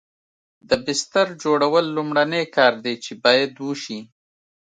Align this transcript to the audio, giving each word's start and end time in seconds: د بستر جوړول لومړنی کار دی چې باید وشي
د 0.69 0.71
بستر 0.85 1.27
جوړول 1.43 1.85
لومړنی 1.95 2.43
کار 2.55 2.73
دی 2.85 2.95
چې 3.03 3.11
باید 3.23 3.51
وشي 3.65 3.99